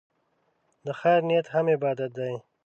[0.85, 2.33] د خیر نیت هم عبادت دی.